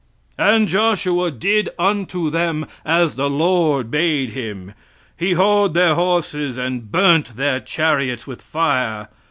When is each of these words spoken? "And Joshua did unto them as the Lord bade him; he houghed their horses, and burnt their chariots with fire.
"And 0.39 0.67
Joshua 0.67 1.29
did 1.29 1.69
unto 1.77 2.31
them 2.31 2.65
as 2.83 3.17
the 3.17 3.29
Lord 3.29 3.91
bade 3.91 4.31
him; 4.31 4.73
he 5.15 5.35
houghed 5.35 5.75
their 5.75 5.93
horses, 5.93 6.57
and 6.57 6.91
burnt 6.91 7.35
their 7.37 7.59
chariots 7.59 8.25
with 8.25 8.41
fire. 8.41 9.09